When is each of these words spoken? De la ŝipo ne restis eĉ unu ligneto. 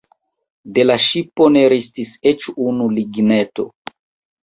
De 0.77 0.85
la 0.85 0.95
ŝipo 1.09 1.51
ne 1.57 1.63
restis 1.75 2.17
eĉ 2.35 2.51
unu 2.67 2.91
ligneto. 2.99 3.71